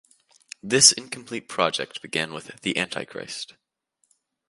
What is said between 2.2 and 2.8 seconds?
with "The